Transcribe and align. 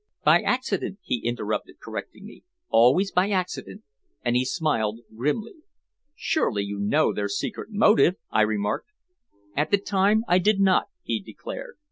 "By 0.23 0.41
accident," 0.41 0.97
he 1.03 1.19
interrupted, 1.19 1.75
correcting 1.79 2.25
me. 2.25 2.43
"Always 2.69 3.11
by 3.11 3.29
accident," 3.29 3.83
and 4.25 4.35
he 4.35 4.43
smiled 4.45 5.01
grimly. 5.15 5.57
"Surely 6.15 6.63
you 6.63 6.79
know 6.79 7.13
their 7.13 7.29
secret 7.29 7.67
motive?" 7.69 8.15
I 8.31 8.41
remarked. 8.41 8.89
"At 9.55 9.69
the 9.69 9.77
time 9.77 10.23
I 10.27 10.39
did 10.39 10.59
not," 10.59 10.87
he 11.03 11.19
declared. 11.19 11.75